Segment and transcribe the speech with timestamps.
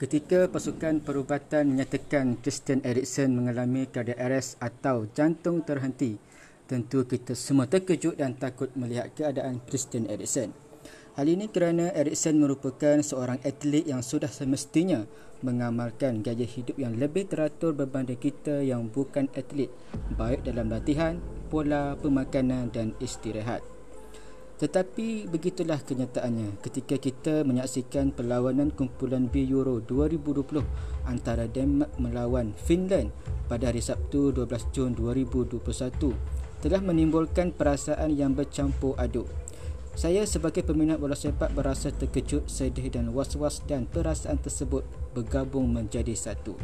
[0.00, 6.16] Ketika pasukan perubatan menyatakan Christian Eriksen mengalami cardiac arrest atau jantung terhenti,
[6.64, 10.56] tentu kita semua terkejut dan takut melihat keadaan Christian Eriksen.
[11.20, 15.04] Hal ini kerana Eriksen merupakan seorang atlet yang sudah semestinya
[15.44, 19.68] mengamalkan gaya hidup yang lebih teratur berbanding kita yang bukan atlet,
[20.16, 21.20] baik dalam latihan,
[21.52, 23.60] pola pemakanan dan istirahat.
[24.60, 30.60] Tetapi begitulah kenyataannya ketika kita menyaksikan perlawanan kumpulan B Euro 2020
[31.08, 33.08] antara Denmark melawan Finland
[33.48, 35.64] pada hari Sabtu 12 Jun 2021
[36.60, 39.32] telah menimbulkan perasaan yang bercampur aduk.
[39.96, 44.84] Saya sebagai peminat bola sepak berasa terkejut, sedih dan was-was dan perasaan tersebut
[45.16, 46.54] bergabung menjadi satu.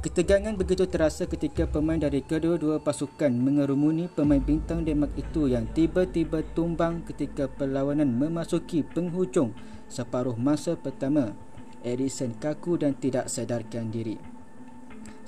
[0.00, 6.40] Ketegangan begitu terasa ketika pemain dari kedua-dua pasukan mengerumuni pemain bintang Denmark itu yang tiba-tiba
[6.56, 9.52] tumbang ketika perlawanan memasuki penghujung
[9.92, 11.36] separuh masa pertama.
[11.84, 14.16] Edison kaku dan tidak sadarkan diri.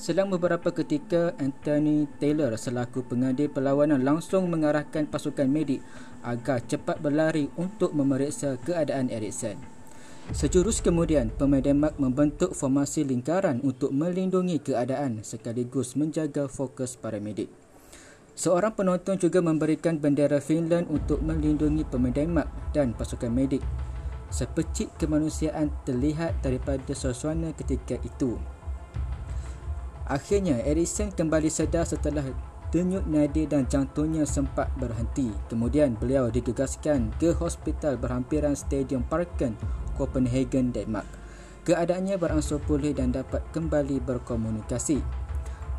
[0.00, 5.84] Selang beberapa ketika, Anthony Taylor selaku pengadil perlawanan langsung mengarahkan pasukan medik
[6.24, 9.81] agar cepat berlari untuk memeriksa keadaan Erikson.
[10.30, 17.50] Sejurus kemudian, pemain Denmark membentuk formasi lingkaran untuk melindungi keadaan sekaligus menjaga fokus para medik.
[18.38, 23.60] Seorang penonton juga memberikan bendera Finland untuk melindungi pemain Denmark dan pasukan medik.
[24.30, 28.38] Sepecik kemanusiaan terlihat daripada suasana ketika itu.
[30.06, 32.24] Akhirnya, Eriksen kembali sedar setelah
[32.72, 35.28] denyut nadi dan jantungnya sempat berhenti.
[35.52, 41.08] Kemudian, beliau digegaskan ke hospital berhampiran Stadium Parken Copenhagen, Denmark.
[41.62, 44.98] Keadaannya beransur pulih dan dapat kembali berkomunikasi.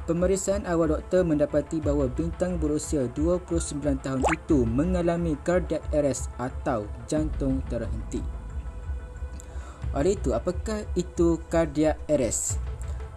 [0.04, 7.64] Pemeriksaan awal doktor mendapati bahawa bintang berusia 29 tahun itu mengalami cardiac arrest atau jantung
[7.72, 8.20] terhenti.
[9.96, 12.60] Oleh itu, apakah itu cardiac arrest?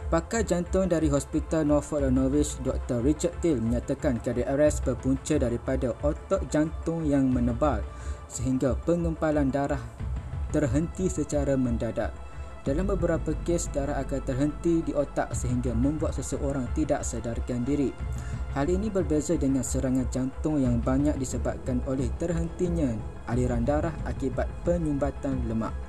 [0.06, 3.02] Pakar jantung dari Hospital Norfolk and Norwich, Dr.
[3.02, 7.82] Richard Till menyatakan cardiac arrest berpunca daripada otot jantung yang menebal
[8.30, 9.82] sehingga pengempalan darah
[10.50, 12.10] terhenti secara mendadak.
[12.66, 17.94] Dalam beberapa kes, darah akan terhenti di otak sehingga membuat seseorang tidak sadarkan diri.
[18.58, 22.90] Hal ini berbeza dengan serangan jantung yang banyak disebabkan oleh terhentinya
[23.30, 25.85] aliran darah akibat penyumbatan lemak.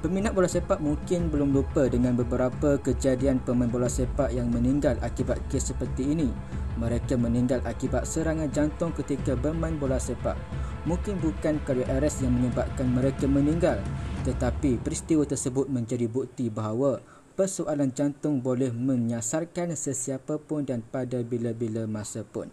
[0.00, 5.36] Peminat bola sepak mungkin belum lupa dengan beberapa kejadian pemain bola sepak yang meninggal akibat
[5.52, 6.32] kes seperti ini.
[6.80, 10.40] Mereka meninggal akibat serangan jantung ketika bermain bola sepak
[10.88, 11.60] mungkin bukan
[11.92, 13.76] arrest yang menyebabkan mereka meninggal
[14.24, 17.00] tetapi peristiwa tersebut menjadi bukti bahawa
[17.36, 22.48] persoalan jantung boleh menyasarkan sesiapa pun dan pada bila-bila masa pun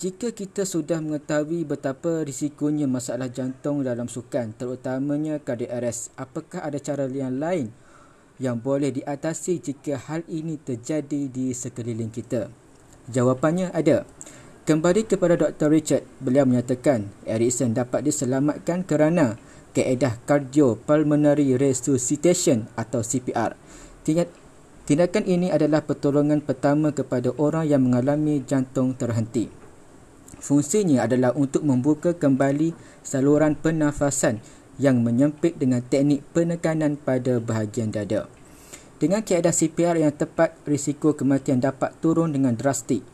[0.00, 7.04] jika kita sudah mengetahui betapa risikonya masalah jantung dalam sukan terutamanya arrest apakah ada cara
[7.04, 7.68] yang lain
[8.40, 12.48] yang boleh diatasi jika hal ini terjadi di sekeliling kita
[13.12, 14.08] jawapannya ada
[14.60, 15.66] Kembali kepada Dr.
[15.72, 19.34] Richard, beliau menyatakan Erickson dapat diselamatkan kerana
[19.74, 23.58] keedah cardiopulmonary resuscitation atau CPR.
[24.86, 29.59] Tindakan ini adalah pertolongan pertama kepada orang yang mengalami jantung terhenti.
[30.40, 32.72] Fungsinya adalah untuk membuka kembali
[33.04, 34.40] saluran pernafasan
[34.80, 38.24] yang menyempit dengan teknik penekanan pada bahagian dada.
[38.96, 43.04] Dengan keadaan CPR yang tepat, risiko kematian dapat turun dengan drastik.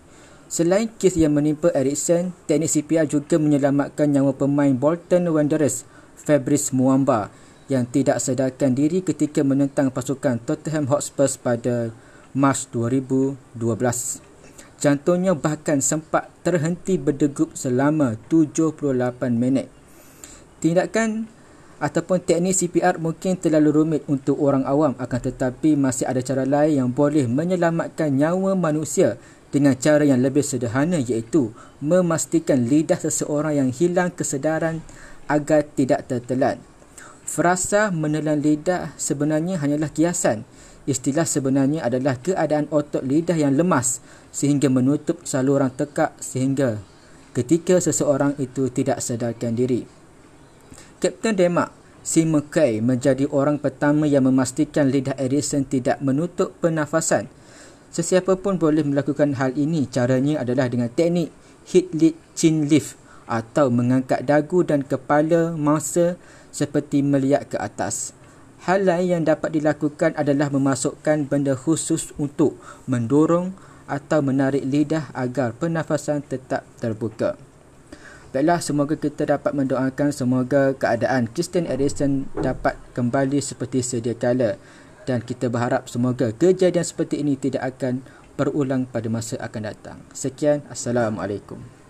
[0.46, 5.82] Selain kes yang menimpa Ericsson, teknik CPR juga menyelamatkan nyawa pemain Bolton Wanderers,
[6.14, 7.34] Fabrice Muamba
[7.66, 11.90] yang tidak sedarkan diri ketika menentang pasukan Tottenham Hotspur pada
[12.30, 14.35] Mac 2012.
[14.76, 19.72] Jantungnya bahkan sempat terhenti berdegup selama 78 minit.
[20.60, 21.32] Tindakan
[21.76, 26.80] ataupun teknik CPR mungkin terlalu rumit untuk orang awam akan tetapi masih ada cara lain
[26.84, 29.20] yang boleh menyelamatkan nyawa manusia
[29.52, 34.84] dengan cara yang lebih sederhana iaitu memastikan lidah seseorang yang hilang kesedaran
[35.28, 36.60] agar tidak tertelan.
[37.26, 40.46] Frasa menelan lidah sebenarnya hanyalah kiasan.
[40.86, 43.98] Istilah sebenarnya adalah keadaan otot lidah yang lemas
[44.30, 46.78] sehingga menutup saluran tekak sehingga
[47.34, 49.82] ketika seseorang itu tidak sedarkan diri.
[51.02, 51.74] Kapten Denmark,
[52.06, 57.26] Simon Kay menjadi orang pertama yang memastikan lidah Edison tidak menutup pernafasan
[57.96, 59.88] Sesiapa pun boleh melakukan hal ini.
[59.88, 61.32] Caranya adalah dengan teknik
[61.64, 66.20] hit lead chin lift atau mengangkat dagu dan kepala mangsa
[66.52, 68.12] seperti melihat ke atas.
[68.66, 72.58] Hal lain yang dapat dilakukan adalah memasukkan benda khusus untuk
[72.90, 73.54] mendorong
[73.86, 77.38] atau menarik lidah agar pernafasan tetap terbuka.
[78.34, 84.58] Baiklah, semoga kita dapat mendoakan semoga keadaan Christian Eriksen dapat kembali seperti sedia kala
[85.06, 88.02] dan kita berharap semoga kejadian seperti ini tidak akan
[88.34, 90.02] berulang pada masa akan datang.
[90.10, 91.85] Sekian, Assalamualaikum.